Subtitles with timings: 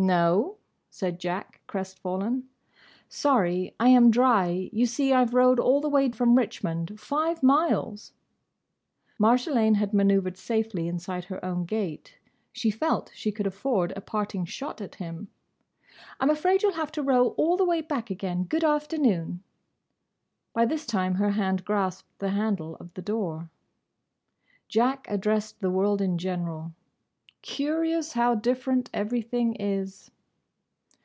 [0.00, 0.58] "No?"
[0.90, 2.48] said Jack, crestfallen.
[3.08, 3.74] "Sorry.
[3.80, 4.70] I am dry.
[4.72, 7.00] You see, I 've rowed all the way from Richmond.
[7.00, 8.12] Five miles."
[9.18, 12.16] Marjolaine had manoeuvred safely inside her own gate.
[12.52, 15.30] She felt she could afford a parting shot at him.
[16.20, 18.44] "I 'm afraid you 'll have to row all the way back again.
[18.44, 19.42] Good afternoon."
[20.52, 23.50] By this time her hand grasped the handle of the door.
[24.68, 26.72] Jack addressed the world in general.
[27.40, 30.10] "Curious, how different everything is."